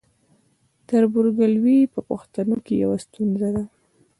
[0.87, 3.63] تربورګلوي په پښتنو کې یوه ستونزه ده.